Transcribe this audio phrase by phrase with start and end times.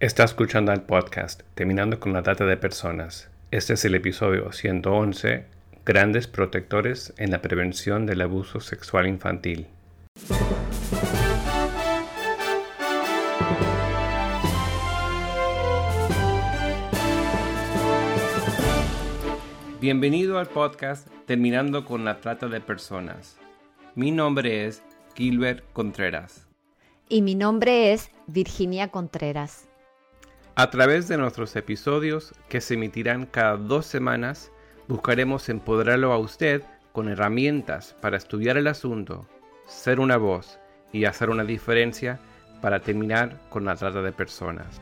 [0.00, 3.28] Está escuchando el podcast Terminando con la Data de Personas.
[3.50, 5.44] Este es el episodio 111,
[5.84, 9.66] Grandes Protectores en la Prevención del Abuso Sexual Infantil.
[19.82, 23.36] Bienvenido al podcast Terminando con la Trata de Personas.
[23.94, 24.82] Mi nombre es
[25.14, 26.46] Gilbert Contreras.
[27.10, 29.69] Y mi nombre es Virginia Contreras.
[30.56, 34.50] A través de nuestros episodios, que se emitirán cada dos semanas,
[34.88, 39.28] buscaremos empoderarlo a usted con herramientas para estudiar el asunto,
[39.66, 40.58] ser una voz
[40.92, 42.18] y hacer una diferencia
[42.60, 44.80] para terminar con la trata de personas.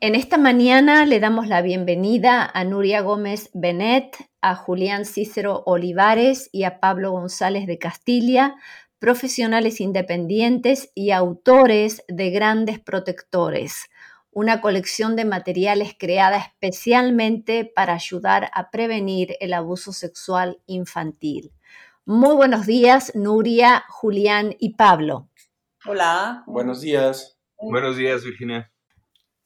[0.00, 6.48] En esta mañana le damos la bienvenida a Nuria Gómez Benet, a Julián Cícero Olivares
[6.52, 8.54] y a Pablo González de Castilla
[8.98, 13.84] profesionales independientes y autores de Grandes Protectores,
[14.30, 21.52] una colección de materiales creada especialmente para ayudar a prevenir el abuso sexual infantil.
[22.04, 25.28] Muy buenos días, Nuria, Julián y Pablo.
[25.86, 26.42] Hola.
[26.46, 27.38] Buenos días.
[27.60, 28.70] Buenos días, Virginia.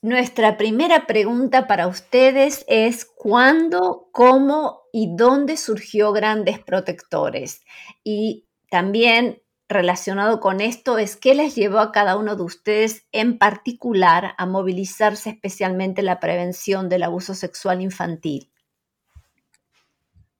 [0.00, 7.64] Nuestra primera pregunta para ustedes es ¿cuándo, cómo y dónde surgió Grandes Protectores?
[8.03, 9.41] Y también
[9.73, 14.47] relacionado con esto es qué les llevó a cada uno de ustedes en particular a
[14.47, 18.50] movilizarse especialmente en la prevención del abuso sexual infantil.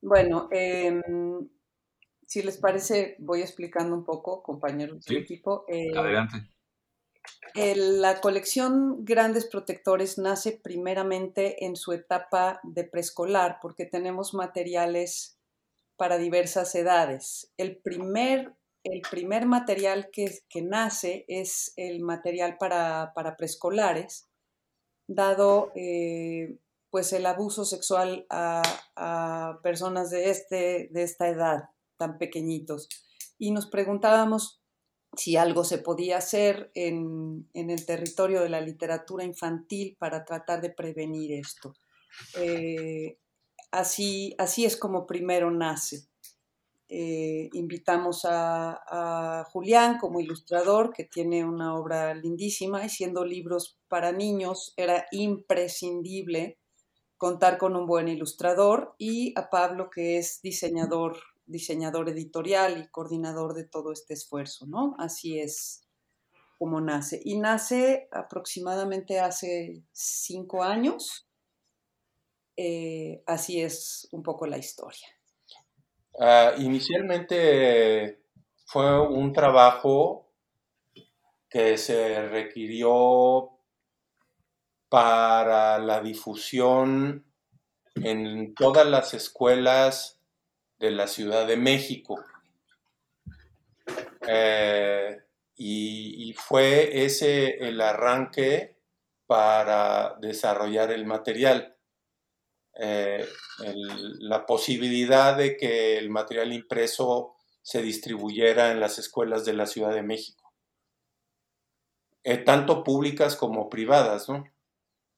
[0.01, 1.03] Bueno, em,
[2.27, 5.65] si les parece, voy explicando un poco, compañeros del equipo.
[5.69, 6.49] Eh, Adelante.
[7.55, 15.39] la colección Grandes Protectores nace primeramente en su etapa de preescolar porque tenemos materiales
[15.97, 17.53] para diversas edades.
[17.57, 24.29] El primer el primer material que, nace es el material para, preescolares,
[25.07, 26.59] dado eh,
[26.91, 32.89] pues el abuso sexual a, personas de, este, de esta edad, tan pequeñitos.
[33.39, 34.63] Y nos preguntábamos
[35.17, 40.71] si algo se podía hacer en, el territorio de la literatura infantil para tratar de
[40.71, 41.75] prevenir esto.
[42.37, 43.19] Eh,
[43.71, 46.09] así, así es como primero nace.
[46.95, 54.13] Eh, invitamos a, Julián como ilustrador, que tiene una obra lindísima, y siendo libros para
[54.13, 56.59] niños era imprescindible
[57.17, 61.17] contar con un buen ilustrador, y a Pablo, que es diseñador,
[61.47, 64.95] diseñador editorial y coordinador de todo este esfuerzo, ¿no?
[64.99, 65.89] Así es
[66.59, 67.23] como nace.
[67.25, 71.27] Y nace aproximadamente hace cinco años.
[72.55, 75.09] Eh, así es un poco la historia.
[76.19, 78.21] Ah, inicialmente
[78.67, 80.29] fue un trabajo
[81.49, 83.51] que se requirió
[84.89, 87.25] para la difusión
[87.95, 90.21] en todas las escuelas
[90.79, 92.25] de la Ciudad de México.
[94.27, 95.19] Eh,
[95.57, 98.77] y, fue ese el arranque
[99.27, 101.72] para desarrollar el material.
[102.79, 103.27] Eh,
[104.21, 109.95] la posibilidad de que el material impreso se distribuyera en las escuelas de la Ciudad
[109.95, 110.53] de México,
[112.25, 114.45] eh, tanto públicas como privadas, ¿no?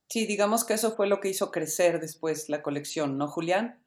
[0.09, 3.83] Sí, digamos que eso fue lo que hizo crecer después la colección, ¿no, Julián?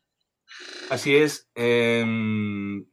[0.90, 1.50] Así es.
[1.56, 2.88] Em,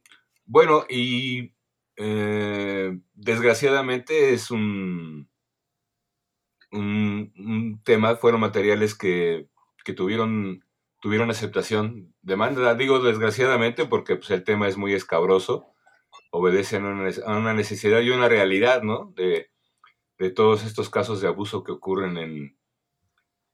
[0.45, 1.53] bueno, y
[1.95, 5.29] eh, desgraciadamente es un,
[6.71, 9.47] un, tema, fueron materiales que,
[9.83, 10.64] que tuvieron
[10.99, 12.75] tuvieron aceptación demanda.
[12.75, 15.67] Digo desgraciadamente porque pues, el tema es muy escabroso,
[16.31, 19.13] obedece a una, necesidad y una realidad, ¿no?
[19.15, 19.49] De,
[20.33, 22.57] todos estos casos de abuso que ocurren en,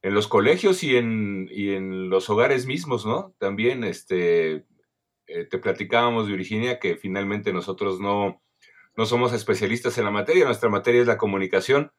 [0.04, 3.34] en los colegios y en, en los hogares mismos, ¿no?
[3.40, 4.66] También este,
[5.34, 8.42] eh, te platicábamos, Virginia, que finalmente nosotros no,
[8.98, 11.92] no somos especialistas en la materia, nuestra materia es la comunicación.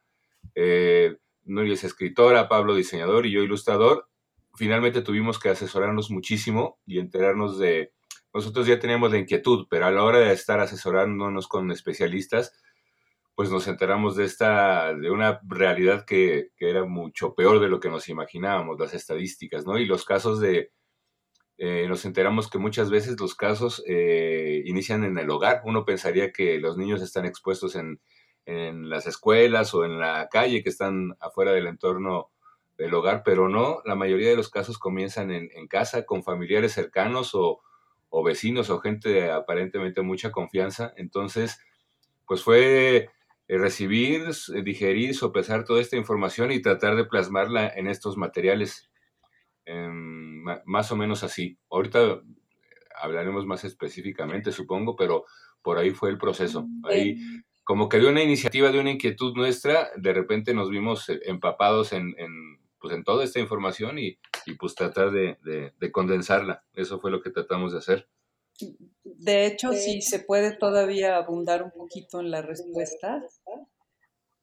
[0.55, 4.07] Eh, Nuria es escritora, Pablo diseñador y yo ilustrador,
[4.55, 7.93] finalmente tuvimos que asesorarnos muchísimo y enterarnos de...
[8.33, 12.53] Nosotros ya teníamos la inquietud, pero a la hora de estar asesorándonos con especialistas,
[13.35, 17.89] pues nos enteramos de esta, de una realidad que, era mucho peor de lo que
[17.89, 19.77] nos imaginábamos, las estadísticas, ¿no?
[19.77, 20.71] Y los casos de,
[21.57, 25.61] eh, nos enteramos que muchas veces los casos eh, inician en el hogar.
[25.65, 28.01] Uno pensaría que los niños están expuestos en,
[28.45, 32.32] en las escuelas o en la calle, que están afuera del entorno
[32.83, 37.31] del hogar, pero no, la mayoría de los casos comienzan en, casa con familiares cercanos
[37.33, 37.61] o,
[38.25, 40.93] vecinos o gente de aparentemente mucha confianza.
[40.97, 41.61] Entonces,
[42.27, 43.09] pues fue
[43.47, 44.25] eh, recibir,
[44.65, 48.89] digerir, sopesar toda esta información y tratar de plasmarla en estos materiales.
[49.65, 51.57] Em, más o menos así.
[51.71, 52.21] Ahorita
[53.01, 55.23] hablaremos más específicamente, supongo, pero
[55.61, 56.67] por ahí fue el proceso.
[56.83, 57.17] Ahí,
[57.63, 61.93] como que de una iniciativa, de una inquietud nuestra, de repente nos vimos eh, empapados
[61.93, 62.13] en,
[62.83, 64.19] pues en toda esta información y,
[64.59, 66.65] pues tratar de, condensarla.
[66.73, 68.09] Eso fue lo que tratamos de hacer.
[69.05, 73.23] De hecho, si se puede todavía abundar un poquito en la respuesta.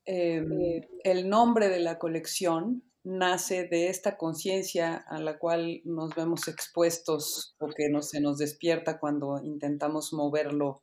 [0.07, 6.15] Em, eh, el nombre de la colección nace de esta conciencia a la cual nos
[6.15, 10.83] vemos expuestos o que no, se nos despierta cuando intentamos moverlo,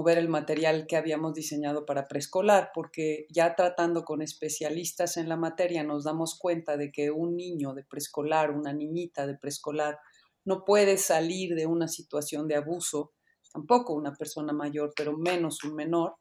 [0.00, 5.36] mover el material que habíamos diseñado para preescolar, porque ya tratando con especialistas en la
[5.36, 9.98] materia nos damos cuenta de que un niño de preescolar, una niñita de preescolar,
[10.46, 13.12] no puede salir de una situación de abuso,
[13.52, 16.14] tampoco una persona mayor, pero menos un menor,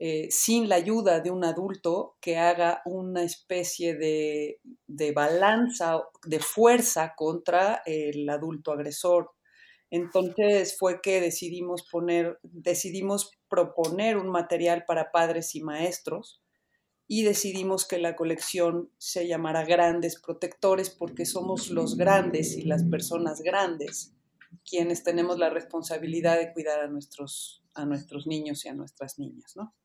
[0.00, 6.40] eh, sin la ayuda de un adulto que haga una especie de, de balanza, de
[6.40, 9.30] fuerza contra el adulto agresor.
[9.94, 16.42] Entonces fue que decidimos poner, decidimos proponer un material para padres y maestros
[17.06, 22.82] y decidimos que la colección se llamara Grandes Protectores porque somos los grandes y las
[22.82, 24.12] personas grandes
[24.68, 29.54] quienes tenemos la responsabilidad de cuidar a nuestros, a nuestros niños y a nuestras niñas,
[29.54, 29.76] ¿no?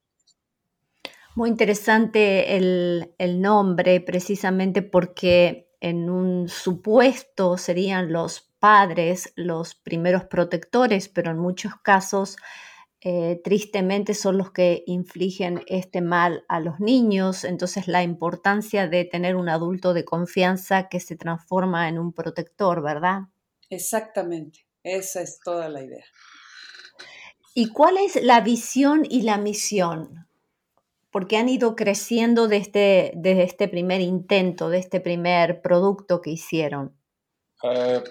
[1.36, 11.08] Muy interesante el, nombre, precisamente porque en un supuesto serían los padres los primeros protectores,
[11.08, 12.36] pero en muchos casos
[13.00, 17.44] eh, tristemente son los que infligen este mal a los niños.
[17.44, 22.82] Entonces la importancia de tener un adulto de confianza que se transforma en un protector,
[22.82, 23.22] ¿verdad?
[23.70, 26.04] Exactamente, esa es toda la idea.
[27.54, 30.26] ¿Y cuál es la visión y la misión?
[31.10, 36.96] porque han ido creciendo desde, desde este primer intento, de este primer producto que hicieron?
[37.62, 38.02] Eh,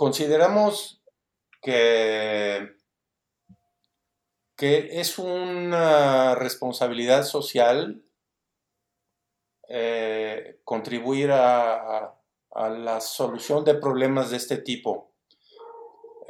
[0.00, 1.02] consideramos
[1.60, 2.74] que,
[4.56, 8.02] que es una responsabilidad social
[9.68, 12.18] eh, contribuir a,
[12.50, 15.12] a la solución de problemas de este tipo.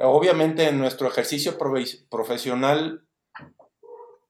[0.01, 1.57] Obviamente en nuestro ejercicio
[2.09, 3.07] profesional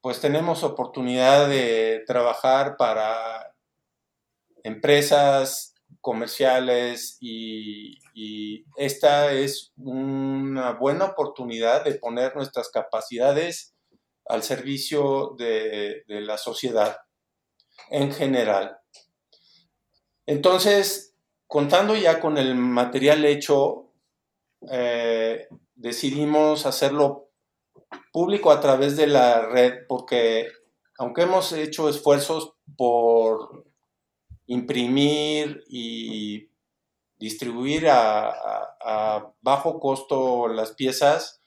[0.02, 3.56] pues tenemos oportunidad de trabajar para
[4.64, 5.71] empresas
[6.02, 8.00] comerciales y,
[8.76, 13.74] esta es una buena oportunidad de poner nuestras capacidades
[14.26, 16.98] al servicio de, la sociedad
[17.90, 18.78] en general.
[20.26, 21.16] Entonces,
[21.48, 23.94] contando ya con el material hecho,
[24.70, 27.30] eh, decidimos hacerlo
[28.12, 30.48] público a través de la red, porque
[30.98, 33.71] aunque hemos hecho esfuerzos por
[34.52, 36.50] imprimir y
[37.18, 41.42] distribuir a, bajo costo las piezas,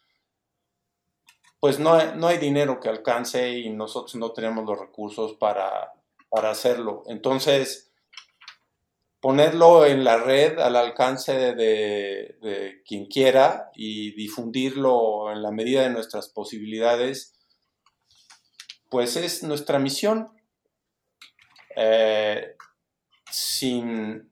[1.61, 5.93] pues no, no, hay dinero que alcance y nosotros no tenemos los recursos para,
[6.31, 7.03] para hacerlo.
[7.07, 7.93] Entonces,
[9.21, 15.91] ponerlo en la red al alcance de, quien quiera y difundirlo en la medida de
[15.91, 17.35] nuestras posibilidades,
[18.91, 20.31] pues es nuestra misión.
[21.77, 22.55] Eh,
[23.35, 24.31] sin,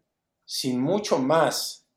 [0.78, 1.88] mucho más,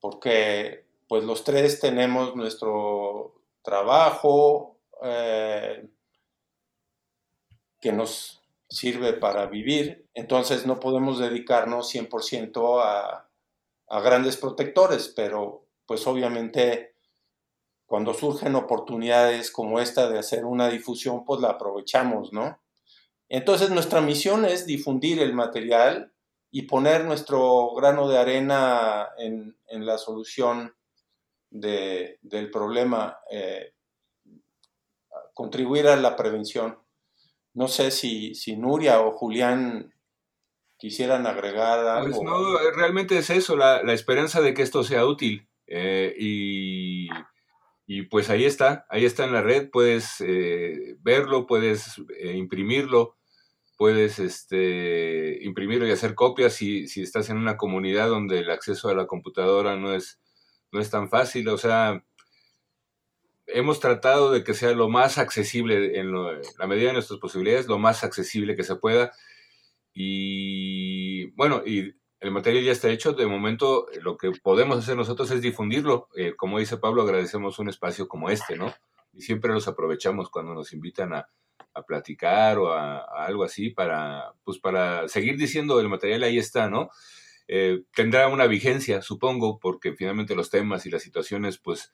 [0.00, 5.88] porque pues los tres tenemos nuestro trabajo eh,
[7.80, 13.28] que nos sirve para vivir, entonces no podemos dedicarnos 100% a,
[13.88, 16.94] a grandes protectores, pero pues obviamente
[17.86, 22.60] cuando surgen oportunidades como esta de hacer una difusión, pues la aprovechamos, ¿no?
[23.30, 26.12] Entonces nuestra misión es difundir el material
[26.50, 30.74] y poner nuestro grano de arena en, la solución
[31.48, 33.72] del problema, eh,
[35.32, 36.78] contribuir a la prevención.
[37.54, 39.94] No sé si, si Nuria o Julián
[40.76, 42.24] quisieran agregar pues algo.
[42.24, 45.46] no, realmente es eso, la, esperanza de que esto sea útil.
[45.68, 47.08] Eh, y,
[48.08, 53.16] pues ahí está, ahí está en la red, puedes eh, verlo, puedes eh, imprimirlo,
[53.80, 58.90] puedes este, imprimirlo y hacer copias si, si estás en una comunidad donde el acceso
[58.90, 60.20] a la computadora no es,
[60.70, 61.48] no es tan fácil.
[61.48, 62.04] O sea,
[63.46, 67.78] hemos tratado de que sea lo más accesible, en, la medida de nuestras posibilidades, lo
[67.78, 69.12] más accesible que se pueda.
[69.94, 73.14] Y bueno, y el material ya está hecho.
[73.14, 76.10] De momento, lo que podemos hacer nosotros es difundirlo.
[76.16, 78.74] Eh, como dice Pablo, agradecemos un espacio como este, ¿no?
[79.14, 81.30] Y siempre los aprovechamos cuando nos invitan a,
[81.74, 86.68] a platicar o a, algo así para, pues para seguir diciendo el material ahí está,
[86.68, 86.90] ¿no?
[87.48, 91.92] Eh, tendrá una vigencia, supongo, porque finalmente los temas y las situaciones pues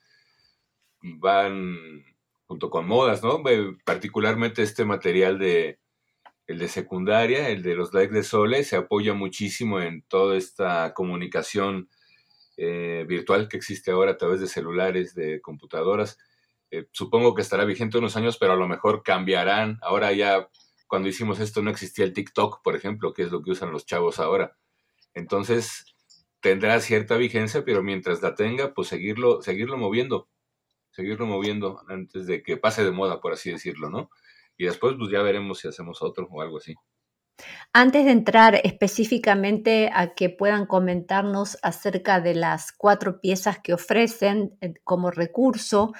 [1.00, 2.04] van
[2.46, 3.42] junto con modas, ¿no?
[3.85, 5.78] Particularmente este material de
[6.46, 10.94] el de secundaria, el de los likes de Sole, se apoya muchísimo en toda esta
[10.94, 11.88] comunicación
[12.56, 16.18] eh, virtual que existe ahora a través de celulares, de computadoras.
[16.70, 19.78] Eh, supongo que estará vigente unos años, pero a lo mejor cambiarán.
[19.82, 20.49] Ahora ya,
[20.87, 23.87] cuando hicimos esto, no existía el TikTok, por ejemplo, que es lo que usan los
[23.87, 24.56] chavos ahora.
[25.14, 25.96] Entonces,
[26.40, 30.28] tendrá cierta vigencia, pero mientras la tenga, pues seguirlo, seguirlo moviendo,
[30.90, 34.11] seguirlo moviendo antes de que pase de moda, por así decirlo, ¿no?
[34.56, 36.75] Y después, pues ya veremos si hacemos otro o algo así.
[37.73, 44.56] Antes de entrar específicamente a que puedan comentarnos acerca de las cuatro piezas que ofrecen
[44.62, 45.92] eh, como recurso,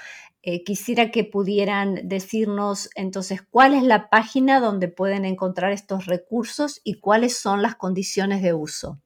[0.49, 6.81] eh, quisiera que pudieran decirnos entonces cuál es la página donde pueden encontrar estos recursos
[6.85, 9.01] y cuáles son las condiciones de uso.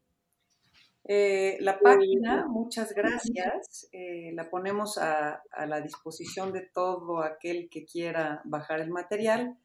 [1.04, 7.86] Eh, la página, muchas gracias, eh, la ponemos a, la disposición de todo aquel que
[7.86, 9.56] quiera bajar el material.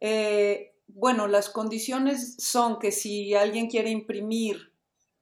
[0.00, 4.72] Eh, bueno, las condiciones son que si alguien quiere imprimir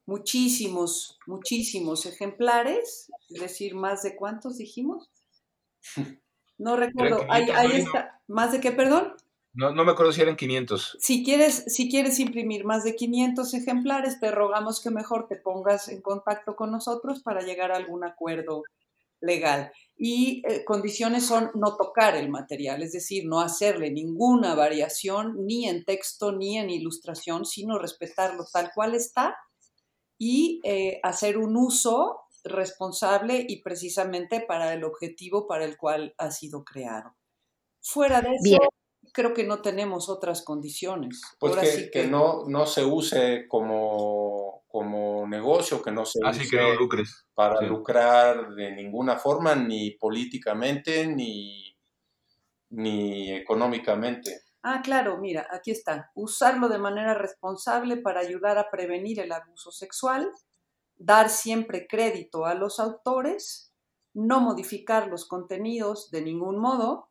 [0.07, 5.11] muchísimos, muchísimos ejemplares, es decir, más de cuántos dijimos.
[6.59, 7.21] No recuerdo.
[7.29, 8.19] Ahí, ahí está.
[8.29, 9.13] ¿Más de qué, perdón?
[9.57, 10.99] No, no me acuerdo si eran 500.
[11.01, 15.89] Si quieres, si quieres imprimir más de 500 ejemplares, te rogamos que mejor te pongas
[15.89, 18.65] en contacto con nosotros para llegar a algún acuerdo
[19.23, 19.73] legal.
[19.97, 25.67] Y eh, condiciones son no tocar el material, es decir, no hacerle ninguna variación ni
[25.67, 29.39] en texto ni en ilustración, sino respetarlo tal cual está
[30.19, 36.31] y eh, hacer un uso responsable y precisamente para el objetivo para el cual ha
[36.31, 37.17] sido creado.
[37.81, 38.59] Fuera de eso,
[39.13, 41.21] creo que no tenemos otras condiciones.
[41.39, 46.75] Pues que, no, no se use como, como negocio, que no se Así que no
[46.75, 47.27] lucres.
[47.35, 51.77] para lucrar de ninguna forma, ni políticamente, ni,
[52.71, 54.43] ni económicamente.
[54.63, 56.11] Ah, claro, mira, aquí está.
[56.15, 60.29] Usarlo de manera responsable para ayudar a prevenir el abuso sexual,
[60.97, 63.73] dar siempre crédito a los autores,
[64.13, 67.11] no modificar los contenidos de ningún modo,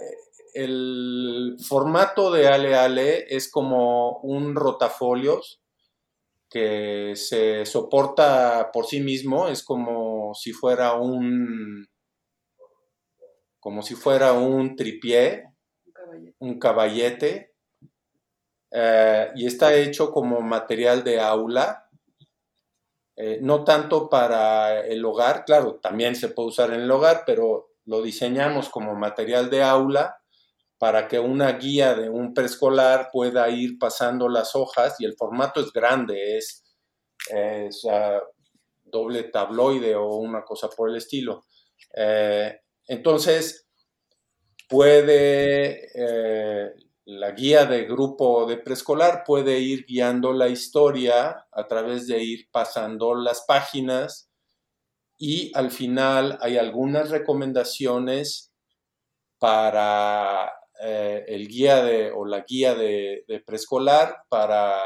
[0.53, 5.61] el, formato de Ale Ale es como un rotafolios
[6.49, 11.87] que se soporta por sí mismo, es como si fuera un
[13.59, 15.43] como si fuera un tripié,
[16.39, 17.56] un caballete
[18.71, 21.89] eh, y está hecho como material de aula,
[23.15, 27.71] eh, no tanto para el hogar, claro, también se puede usar en el hogar, pero
[27.85, 30.21] lo diseñamos como material de aula
[30.77, 35.59] para que una guía de un preescolar pueda ir pasando las hojas y el formato
[35.61, 36.63] es grande, es,
[37.89, 38.21] ah,
[38.83, 41.45] doble tabloide o una cosa por el estilo.
[41.95, 43.67] Eh, entonces,
[44.69, 45.89] puede
[47.07, 52.49] la guía de grupo de preescolar puede ir guiando la historia a través de ir
[52.51, 54.29] pasando las páginas
[55.17, 58.51] y al final hay algunas recomendaciones
[59.39, 64.77] para eh, el guía de, o la guía de, preescolar para,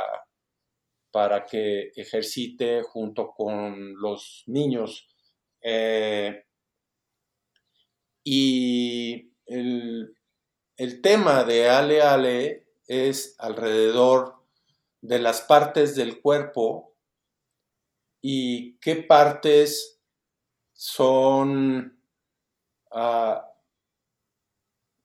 [1.10, 5.08] para que ejercite junto con los niños.
[5.60, 6.44] Eh,
[8.24, 10.16] y el,
[10.82, 14.42] el tema de Ale Ale es alrededor
[15.00, 16.96] de las partes del cuerpo
[18.20, 20.00] y qué partes
[20.74, 22.02] son
[22.90, 23.48] ah,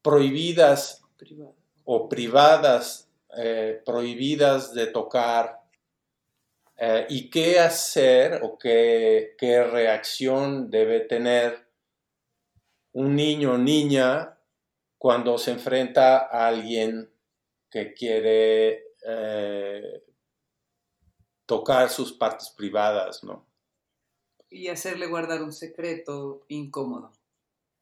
[0.01, 1.05] prohibidas
[1.85, 5.61] o privadas, eh, prohibidas de tocar
[6.79, 11.69] eh, y qué hacer o qué, qué reacción debe tener
[12.93, 14.36] un niño o niña
[15.07, 17.09] cuando se enfrenta a alguien
[17.71, 20.03] que quiere eh,
[21.47, 23.47] tocar sus partes privadas, ¿no?
[24.51, 27.13] Y hacerle guardar un secreto incómodo.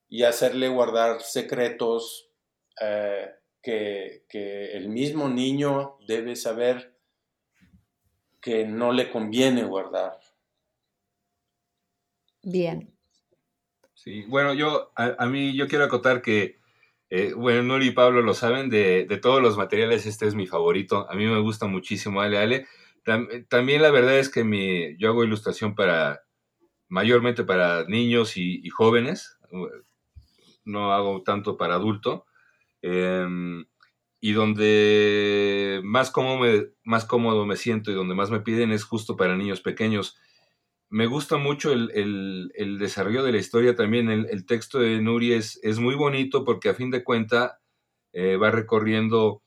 [0.06, 2.30] Y hacerle guardar secretos
[2.78, 3.30] eh,
[3.62, 4.26] que,
[4.74, 6.94] el mismo niño debe saber
[8.42, 10.20] que no le conviene guardar.
[12.42, 12.94] Bien.
[13.94, 16.62] Sí, bueno, yo a mí yo quiero acotar que
[17.16, 21.08] eh, bueno, Nuri y Pablo lo saben, de, todos los materiales este es mi favorito.
[21.08, 22.66] A mí me gusta muchísimo Ale Ale.
[23.48, 26.24] también la verdad es que mi, yo hago ilustración para,
[26.88, 29.38] mayormente para niños y, jóvenes.
[30.64, 32.26] No hago tanto para adulto.
[32.82, 33.64] Em,
[34.20, 39.16] y donde más cómodo, más cómodo me siento y donde más me piden es justo
[39.16, 40.18] para niños pequeños
[40.90, 44.08] me gusta mucho el, desarrollo de la historia también.
[44.08, 47.60] El, texto de Nuri es, muy bonito porque a fin de cuenta
[48.12, 49.42] eh, va recorriendo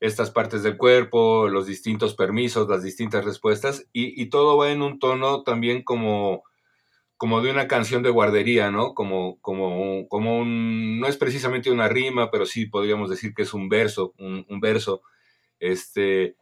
[0.00, 4.98] estas partes del cuerpo, los distintos permisos, las distintas respuestas y, todo va en un
[4.98, 6.44] tono también como,
[7.16, 8.94] como de una canción de guardería, ¿no?
[8.94, 13.54] Como, como, como un, no es precisamente una rima, pero sí podríamos decir que es
[13.54, 15.02] un verso, un, un verso.
[15.58, 16.36] Este,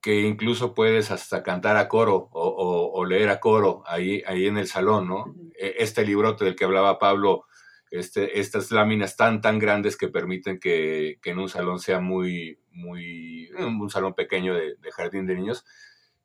[0.00, 4.66] que incluso puedes hasta cantar a coro o, leer a coro ahí, ahí en el
[4.66, 5.34] salón, ¿no?
[5.58, 7.44] E, este librote del que hablaba Pablo,
[7.90, 13.50] este, estas láminas tan, tan grandes que permiten que, en un salón sea muy, muy,
[13.58, 15.64] un salón pequeño de, jardín de niños,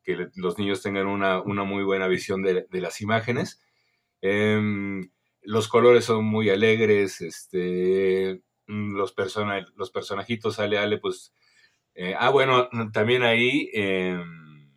[0.04, 3.62] que los niños tengan una, muy buena visión de, las imágenes.
[4.22, 5.10] Em,
[5.42, 9.14] los colores son muy alegres, este, los,
[9.76, 11.34] los personajitos, Ale Ale, pues
[11.96, 14.70] eh, ah, bueno, también ahí em,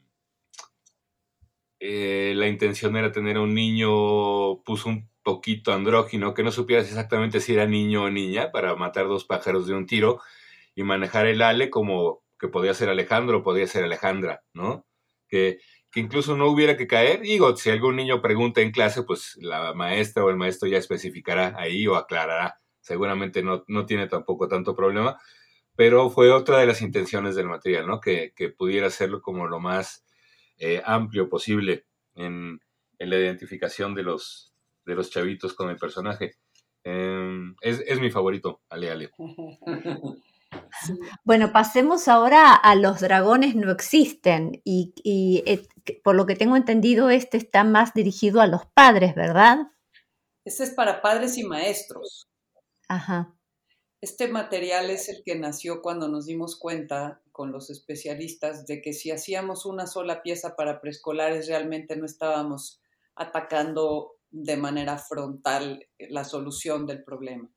[1.81, 7.41] eh, la intención era tener un niño, puso un poquito andrógino, que no supieras exactamente
[7.41, 10.21] si era niño o niña, para matar dos pájaros de un tiro
[10.75, 14.87] y manejar el ale como que podía ser Alejandro o podía ser Alejandra, ¿no?
[15.29, 15.59] Que,
[15.91, 17.21] que incluso no hubiera que caer.
[17.23, 21.55] Digo, si algún niño pregunta en clase, pues la maestra o el maestro ya especificará
[21.59, 22.61] ahí o aclarará.
[22.81, 25.19] Seguramente no, no tiene tampoco tanto problema
[25.79, 28.01] pero fue otra de las intenciones del material, ¿no?
[28.01, 30.05] Que, pudiera hacerlo como lo más
[30.59, 31.87] eh, amplio posible
[32.17, 32.61] en,
[32.99, 34.53] la identificación de los,
[34.85, 36.35] de los chavitos con el personaje.
[36.83, 39.11] Em, es, mi favorito, Ale Ale.
[41.25, 44.95] Bueno, pasemos ahora a los dragones no existen y,
[45.45, 45.69] eh,
[46.03, 49.71] por lo que tengo entendido este está más dirigido a los padres, ¿verdad?
[50.45, 52.27] Este es para padres y maestros.
[52.89, 53.38] Ajá.
[54.01, 58.93] Este material es el que nació cuando nos dimos cuenta con los especialistas de que
[58.93, 62.81] si hacíamos una sola pieza para preescolares realmente no estábamos
[63.17, 67.51] atacando de manera frontal la solución del problema.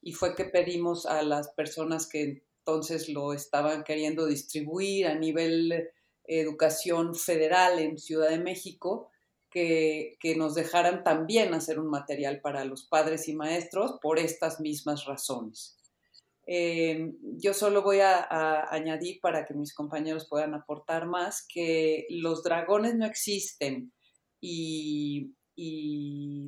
[0.00, 5.90] Y fue que pedimos a las personas que entonces lo estaban queriendo distribuir a nivel
[6.24, 9.10] educación federal en Ciudad de México,
[9.50, 14.60] que, que, nos dejaran también hacer un material para los padres y maestros por estas
[14.60, 15.77] mismas razones.
[16.50, 22.42] Eh, yo solo voy a, añadir para que mis compañeros puedan aportar más que los
[22.42, 23.92] dragones no existen
[24.40, 25.34] y,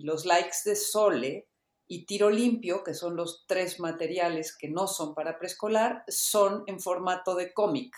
[0.03, 1.49] los likes de Sole
[1.87, 6.81] y tiro limpio, que son los tres materiales que no son para preescolar, son en
[6.81, 7.95] formato de cómic.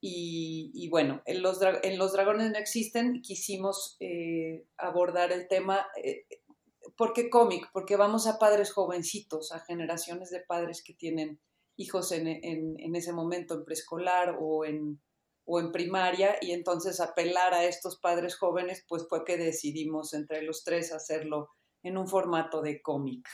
[0.00, 5.86] Y, bueno, en los, dragones no existen, quisimos eh, abordar el tema.
[6.02, 6.24] Eh,
[6.96, 7.68] ¿Por qué cómic?
[7.72, 11.40] Porque vamos a padres jovencitos, a generaciones de padres que tienen
[11.76, 12.26] hijos en,
[12.96, 15.00] ese momento en preescolar o en,
[15.44, 20.40] o en primaria y entonces apelar a estos padres jóvenes, pues fue que decidimos entre
[20.42, 21.50] los tres hacerlo
[21.82, 23.28] en un formato de cómic.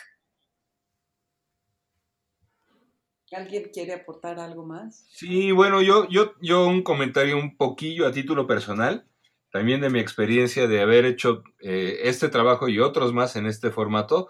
[3.30, 5.06] ¿Alguien quiere aportar algo más?
[5.08, 9.08] Sí, bueno, yo, yo, yo un comentario un poquillo a título personal
[9.52, 13.70] también de mi experiencia de haber hecho eh, este trabajo y otros más en este
[13.70, 14.28] formato,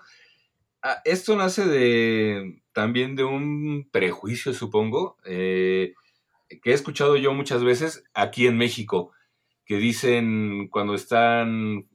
[0.83, 5.95] ah, esto nace de también de un prejuicio, supongo, eh,
[6.63, 9.13] que he escuchado yo muchas veces aquí en México,
[9.65, 11.89] que dicen cuando están,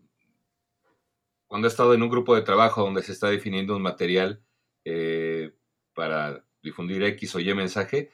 [1.48, 4.42] cuando he estado en un grupo de trabajo donde se está definiendo un material
[4.86, 5.52] eh,
[5.94, 8.10] para difundir X o Y mensaje,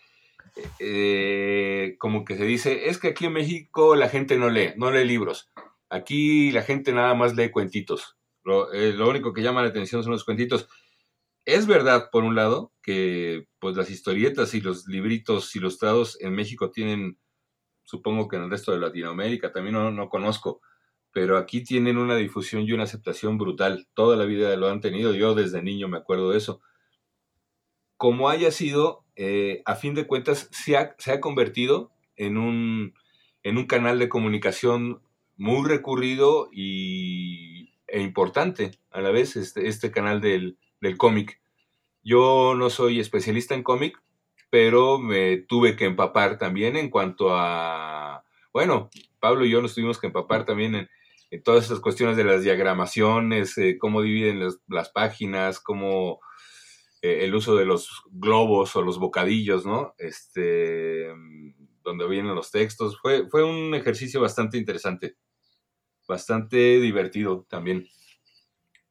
[0.79, 4.91] eh, como que se dice, es que aquí en México la gente no lee, no
[4.91, 5.51] lee libros.
[5.89, 8.17] Aquí la gente nada más lee cuentitos.
[8.43, 10.67] Lo, eh, lo, único que llama la atención son los cuentitos.
[11.45, 16.71] Es verdad, por un lado, que pues las historietas y los libritos ilustrados en México
[16.71, 17.17] tienen,
[17.83, 20.61] supongo que en el resto de Latinoamérica, también no, no conozco,
[21.11, 23.87] pero aquí tienen una difusión y una aceptación brutal.
[23.93, 26.61] Toda la vida lo han tenido, yo desde niño me acuerdo de eso.
[27.97, 32.93] Como haya sido, eh, a fin de cuentas, se ha, se ha convertido en un,
[33.43, 35.01] en un canal de comunicación
[35.37, 41.41] muy recurrido y, e importante a la vez, este, este canal del, del cómic.
[42.03, 44.01] Yo no soy especialista en cómic,
[44.49, 49.99] pero me tuve que empapar también en cuanto a, bueno, Pablo y yo nos tuvimos
[49.99, 50.89] que empapar también en,
[51.43, 56.19] todas estas cuestiones de las diagramaciones, eh, cómo dividen las, las páginas, cómo
[57.03, 59.93] eh, el uso de los globos o los bocadillos, ¿no?
[59.97, 61.09] Este,
[61.83, 62.97] donde vienen los textos.
[63.01, 65.17] Fue, fue un ejercicio bastante interesante,
[66.07, 67.85] bastante divertido también.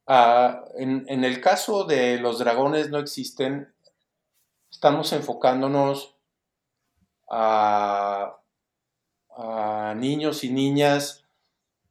[0.05, 3.73] Ah, en, en, el caso de los dragones no existen,
[4.69, 6.15] estamos enfocándonos
[7.31, 8.37] a,
[9.35, 11.25] a niños y niñas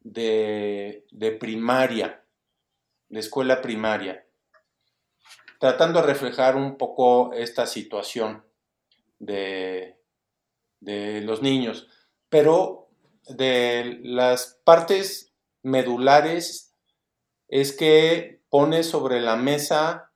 [0.02, 2.24] de, de, primaria,
[3.08, 4.21] de escuela primaria,
[5.62, 8.44] tratando de reflejar un poco esta situación
[9.20, 9.96] de,
[10.80, 11.86] los niños,
[12.28, 12.88] pero
[13.28, 16.74] de las partes medulares
[17.46, 20.10] es que pone sobre la mesa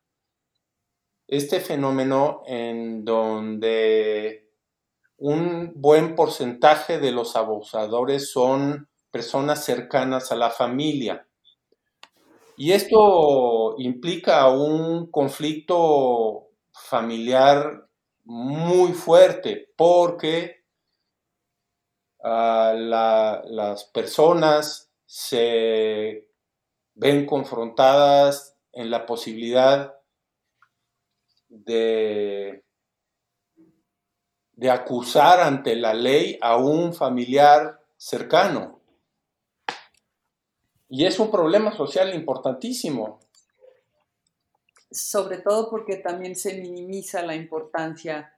[1.29, 4.51] este fenómeno en donde
[5.17, 11.26] un buen porcentaje de los abusadores son personas cercanas a la familia.
[12.57, 17.87] Y esto implica un conflicto familiar
[18.25, 20.65] muy fuerte porque
[22.23, 26.29] la, las personas se
[26.95, 29.95] ven confrontadas en la posibilidad
[31.49, 32.63] de,
[34.55, 38.76] de acusar ante la ley a un familiar cercano.
[40.89, 43.21] Y es un problema social importantísimo.
[44.91, 48.33] Sobre todo porque también se minimiza la importancia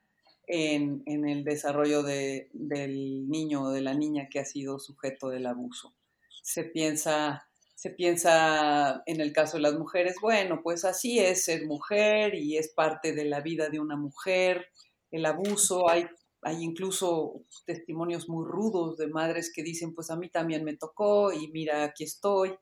[0.46, 5.28] en, en el desarrollo de, del niño o de la niña que ha sido sujeto
[5.28, 5.94] del abuso.
[6.42, 11.64] Se piensa se piensa en el caso de las mujeres, bueno, pues así es ser
[11.64, 14.66] mujer y es parte de la vida de una mujer,
[15.12, 16.08] el abuso, hay,
[16.42, 21.32] hay incluso testimonios muy rudos de madres que dicen, pues a mí también me tocó
[21.32, 22.54] y mira, aquí estoy,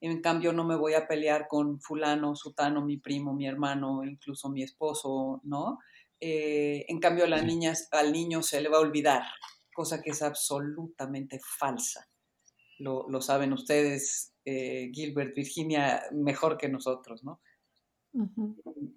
[0.00, 4.48] en cambio no me voy a pelear con fulano, sutano, mi primo, mi hermano, incluso
[4.48, 5.78] mi esposo, ¿no?
[6.20, 9.22] Eh, en cambio a las niñas, al niño se le va a olvidar,
[9.74, 12.08] cosa que es absolutamente falsa.
[12.78, 17.40] Lo, lo saben ustedes eh, Gilbert, Virginia, mejor que nosotros, ¿no?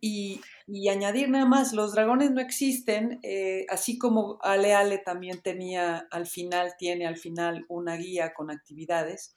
[0.01, 0.41] Y,
[0.89, 6.25] añadir nada más, los dragones no existen, eh, así como Ale Ale también tenía al
[6.25, 9.35] final, tiene al final una guía con actividades.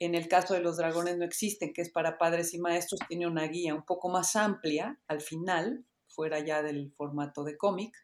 [0.00, 3.26] En el caso de los dragones no existen, que es para padres y maestros, tiene
[3.26, 7.94] una guía un poco más amplia al final, fuera ya del formato de cómic,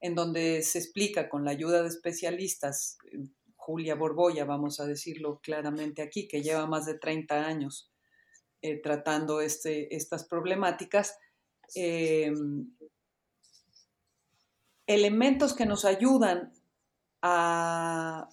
[0.00, 2.98] en donde se explica con la ayuda de especialistas
[3.54, 7.91] Julia Borboya, vamos a decirlo claramente aquí, que lleva más de 30 años
[8.62, 11.18] eh, tratando este, estas problemáticas,
[11.74, 12.70] em,
[14.86, 16.52] elementos que nos ayudan
[17.22, 18.28] a,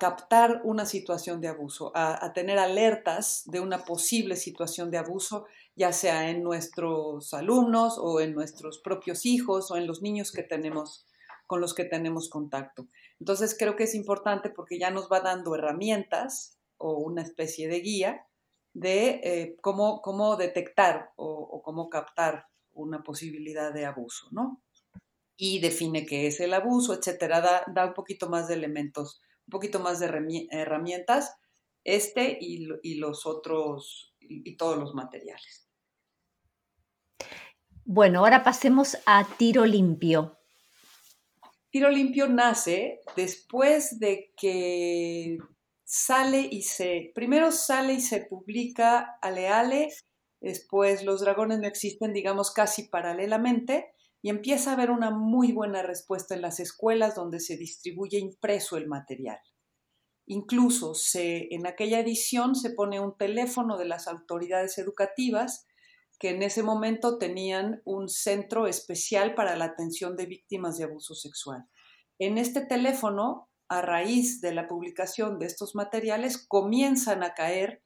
[0.00, 5.46] captar una situación de abuso, a, a, tener alertas de una posible situación de abuso,
[5.76, 10.42] ya sea en nuestros alumnos o en nuestros propios hijos o en los niños que
[10.42, 11.06] tenemos,
[11.46, 12.88] con los que tenemos contacto.
[13.20, 17.80] Entonces creo que es importante porque ya nos va dando herramientas o una especie de
[17.80, 18.26] guía
[18.72, 24.62] de eh, cómo, cómo detectar o, cómo captar una posibilidad de abuso, ¿no?
[25.36, 27.40] Y define qué es el abuso, etcétera.
[27.40, 30.06] Da, da un poquito más de elementos, un poquito más de
[30.50, 31.34] herramientas,
[31.82, 35.68] este y, y los otros, y todos los materiales.
[37.84, 40.40] Bueno, ahora pasemos a tiro limpio.
[41.70, 45.38] Tiro Limpio nace después de que
[45.92, 49.90] sale y se, primero sale y se publica Aleale
[50.40, 55.82] Después los dragones no existen, digamos, casi paralelamente y empieza a haber una muy buena
[55.82, 59.38] respuesta en las escuelas donde se distribuye impreso el material.
[60.26, 65.66] Incluso se, en aquella edición se pone un teléfono de las autoridades educativas
[66.18, 71.14] que en ese momento tenían un centro especial para la atención de víctimas de abuso
[71.14, 71.64] sexual.
[72.18, 77.80] En este teléfono, a raíz de la publicación de estos materiales, comienzan a caer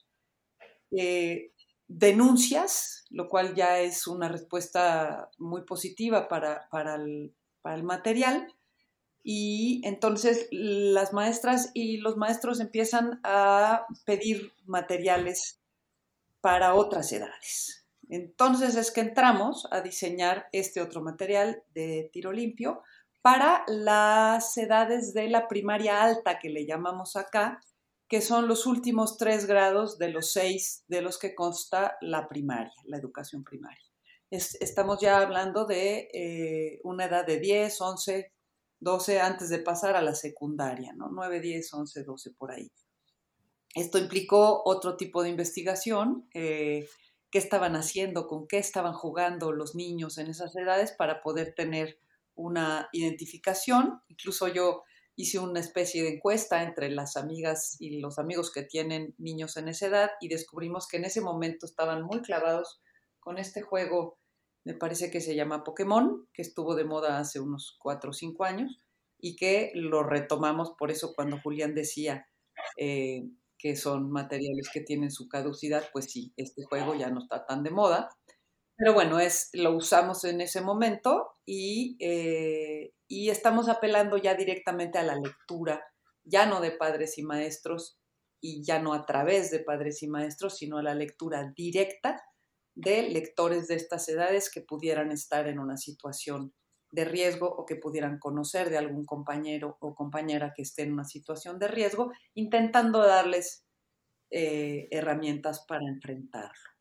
[0.90, 1.52] eh,
[1.86, 8.50] denuncias, lo cual ya es una respuesta muy positiva para, para, el, para, el, material.
[9.22, 15.60] Y entonces las maestras y los maestros empiezan a pedir materiales
[16.40, 17.86] para otras edades.
[18.08, 22.82] Entonces es que entramos a diseñar este otro material de tiro limpio
[23.24, 27.58] para las edades de la primaria alta que le llamamos acá,
[28.06, 32.74] que son los últimos tres grados de los seis de los que consta la primaria,
[32.84, 33.80] la educación primaria.
[34.28, 38.30] estamos ya hablando de eh, una edad de 10, 11,
[38.80, 41.08] 12 antes de pasar a la secundaria, ¿no?
[41.08, 42.70] 9, 10, 11, 12 por ahí.
[43.74, 46.86] Esto implicó otro tipo de investigación, eh,
[47.30, 52.03] qué estaban haciendo, con qué estaban jugando los niños en esas edades para poder tener
[52.34, 54.00] una identificación.
[54.08, 54.82] Incluso yo
[55.16, 59.68] hice una especie de encuesta entre las amigas y los amigos que tienen niños en
[59.68, 62.80] esa edad y descubrimos que en ese momento estaban muy clavados
[63.20, 64.18] con este juego,
[64.64, 68.44] me parece que se llama Pokémon, que estuvo de moda hace unos cuatro o cinco
[68.44, 68.80] años
[69.18, 72.26] y que lo retomamos, por eso cuando Julián decía
[72.76, 73.22] eh,
[73.56, 77.62] que son materiales que tienen su caducidad, pues sí, este juego ya no está tan
[77.62, 78.10] de moda.
[78.76, 84.98] Pero bueno, es, lo usamos en ese momento y, eh, y estamos apelando ya directamente
[84.98, 85.84] a la lectura,
[86.24, 87.98] ya no de padres y maestros
[88.40, 92.22] y ya no a través de padres y maestros, sino a la lectura directa
[92.74, 96.52] de lectores de estas edades que pudieran estar en una situación
[96.90, 101.04] de riesgo o que pudieran conocer de algún compañero o compañera que esté en una
[101.04, 103.64] situación de riesgo, intentando darles
[104.30, 106.73] eh, herramientas para enfrentarlo.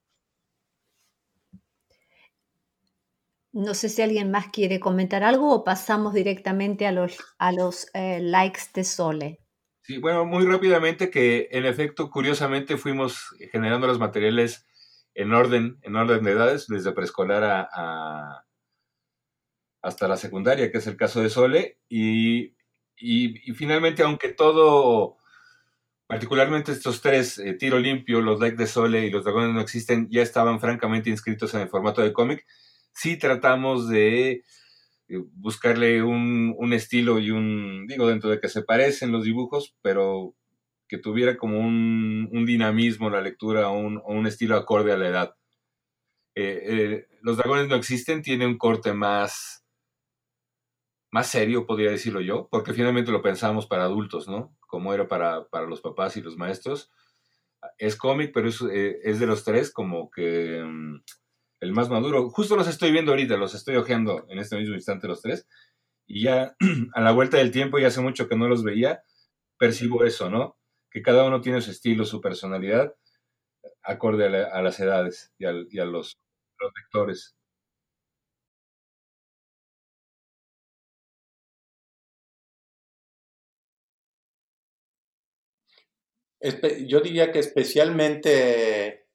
[3.54, 7.88] No sé si alguien más quiere comentar algo o pasamos directamente a los, a los
[7.94, 9.40] eh, likes de Sole.
[9.84, 14.66] Sí, bueno, muy rápidamente que en efecto, curiosamente, fuimos generando los materiales
[15.14, 18.46] en orden, en orden de edades, desde preescolar a,
[19.82, 22.56] hasta la secundaria, que es el caso de Sole, y,
[23.56, 25.18] finalmente, aunque todo,
[26.08, 30.08] particularmente estos tres, eh, Tiro Limpio, los likes de Sole y los dragones no existen,
[30.10, 32.46] ya estaban francamente inscritos en el formato de cómic,
[32.94, 34.44] sí tratamos de
[35.10, 40.36] eh, buscarle un, estilo y un, digo, dentro de que se parecen los dibujos, pero
[40.88, 45.36] que tuviera como un, dinamismo la lectura o un, estilo acorde a la edad.
[46.36, 49.66] Eh, eh, los dragones no existen, tiene un corte más,
[51.12, 54.56] más serio, podría decirlo yo, porque finalmente lo pensamos para adultos, ¿no?
[54.68, 56.92] Como era para, los papás y los maestros.
[57.78, 60.64] Es cómic, pero es, es de los tres como que...
[60.64, 61.02] Mm,
[61.64, 62.30] el más maduro.
[62.30, 65.48] Justo los estoy viendo ahorita, los estoy ojeando en este mismo instante los tres.
[66.06, 66.56] Y ya
[66.94, 69.04] a la vuelta del tiempo, y hace mucho que no los veía,
[69.58, 70.58] percibo eso, ¿no?
[70.92, 72.94] Que cada uno tiene su estilo, su personalidad,
[73.84, 76.18] acorde a, las edades y, a los
[76.58, 77.36] protectores.
[86.88, 89.08] Yo diría que especialmente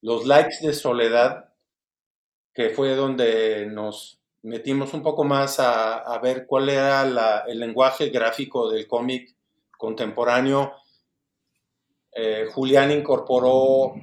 [0.00, 1.51] los likes de soledad
[2.54, 8.70] que fue donde nos metimos un poco más a, ver cuál era el lenguaje gráfico
[8.70, 9.34] del cómic
[9.78, 10.72] contemporáneo.
[12.14, 13.94] Eh, Julián incorporó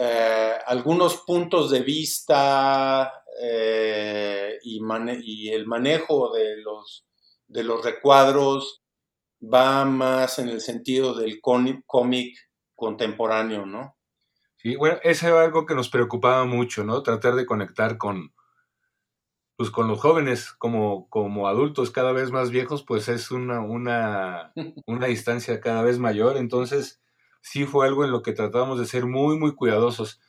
[0.00, 7.04] eh, algunos puntos de vista eh, y, el manejo de los,
[7.48, 8.82] de los recuadros
[9.42, 12.38] va más en el sentido del cómic
[12.74, 13.97] contemporáneo, ¿no?
[14.58, 17.02] Sí, bueno, eso era algo que nos preocupaba mucho, ¿no?
[17.02, 18.32] Tratar de conectar con,
[19.56, 24.52] pues con los jóvenes como, como adultos cada vez más viejos, pues es una, una,
[24.86, 26.36] una distancia cada vez mayor.
[26.36, 27.00] Entonces,
[27.40, 30.20] sí fue algo en lo que tratábamos de ser muy, muy cuidadosos.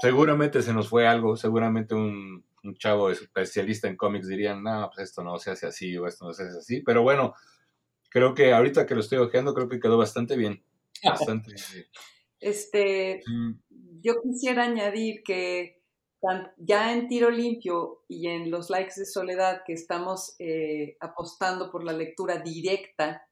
[0.00, 5.08] Seguramente se nos fue algo, seguramente un, un chavo especialista en cómics dirían, no, pues
[5.08, 6.80] esto no se hace así o esto no se hace así.
[6.82, 7.34] Pero bueno,
[8.10, 10.62] creo que ahorita que lo estoy ojeando, creo que quedó bastante bien.
[11.04, 11.54] Bastante.
[12.42, 13.22] Este,
[14.00, 15.80] yo quisiera añadir que
[16.58, 21.84] ya en tiro limpio y en los likes de soledad que estamos eh, apostando por
[21.84, 23.26] la lectura directa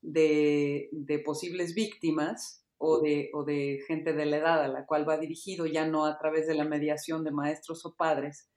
[0.00, 0.90] de,
[1.24, 5.66] posibles víctimas o de, o de gente de la edad a la cual va dirigido,
[5.66, 8.48] ya no a través de la mediación de maestros o padres,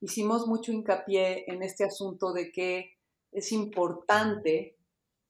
[0.00, 2.92] hicimos mucho hincapié en este asunto de que
[3.32, 4.78] es importante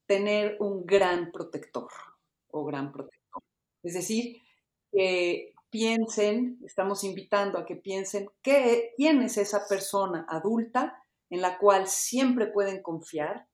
[0.06, 1.90] tener un gran protector
[2.48, 3.19] o gran protector.
[3.82, 4.36] Es decir,
[4.92, 11.58] que piensen, estamos invitando a que piensen qué, quién es esa persona adulta en la
[11.58, 13.46] cual siempre pueden confiar,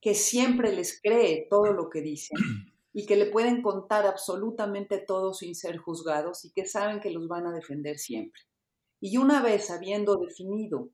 [0.00, 2.38] que siempre les cree todo lo que dicen
[2.92, 7.28] y que le pueden contar absolutamente todo sin ser juzgados y que saben que los
[7.28, 8.42] van a defender siempre.
[9.00, 10.90] Y una vez habiendo definido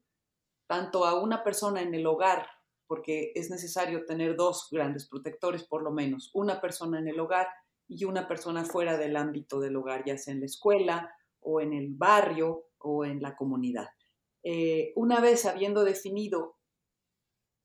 [0.67, 2.47] tanto a una persona en el hogar,
[2.87, 7.49] porque es necesario tener dos grandes protectores por lo menos, una persona en el hogar
[7.89, 11.73] y una persona fuera del ámbito del hogar, ya sea en la escuela o en
[11.73, 13.89] el barrio o en la comunidad.
[14.43, 16.57] Eh, una vez habiendo definido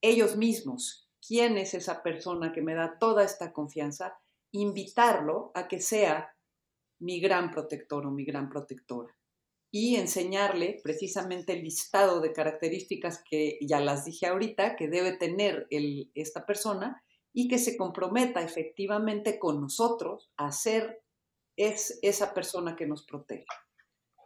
[0.01, 4.17] ellos mismos quién es esa persona que me da toda esta confianza,
[4.51, 6.35] invitarlo a que sea
[6.99, 9.15] mi gran protector o mi gran protectora
[9.71, 15.67] y enseñarle precisamente el listado de características que ya las dije ahorita, que debe tener
[16.13, 17.01] esta persona
[17.33, 21.01] y que se comprometa efectivamente con nosotros a ser
[21.55, 23.45] es esa persona que nos protege.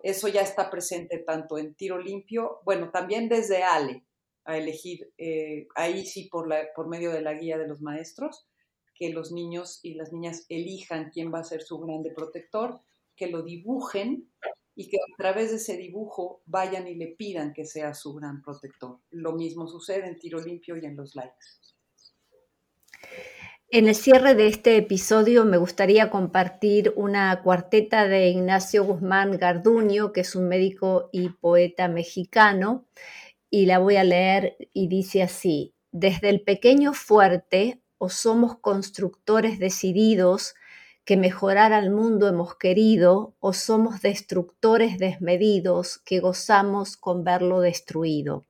[0.03, 4.05] Eso ya está presente tanto en tiro limpio, bueno, también desde Ale,
[4.45, 8.47] a elegir, eh, ahí sí por, por medio de la guía de los maestros,
[8.93, 12.79] que los niños y las niñas elijan quién va a ser su grande protector,
[13.15, 14.31] que lo dibujen
[14.75, 18.41] y que a través de ese dibujo vayan y le pidan que sea su gran
[18.41, 18.99] protector.
[19.09, 21.74] Lo mismo sucede en tiro limpio y en los likes.
[23.69, 30.13] En el cierre de este episodio me gustaría compartir una cuarteta de Ignacio Guzmán Garduño,
[30.13, 32.85] que es un médico y poeta mexicano,
[33.49, 39.57] y la voy a leer y dice así, desde el pequeño fuerte o somos constructores
[39.57, 40.53] decididos
[41.03, 48.45] que mejorar al mundo hemos querido, o somos destructores desmedidos que gozamos con verlo destruido.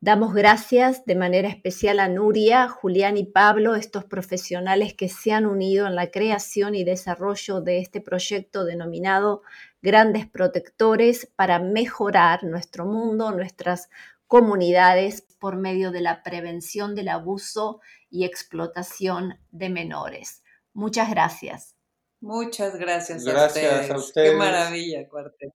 [0.00, 5.46] Damos gracias de manera especial a Nuria, Julián y Pablo, estos profesionales que se han
[5.46, 9.42] unido en la creación y desarrollo de este proyecto denominado
[9.80, 13.88] Grandes Protectores para mejorar nuestro mundo, nuestras
[14.26, 17.80] comunidades por medio de la prevención del abuso
[18.10, 20.42] y explotación de menores.
[20.74, 21.74] Muchas gracias.
[22.20, 24.32] Muchas gracias, gracias a, ustedes.
[24.32, 25.54] Qué maravilla, cuarteto.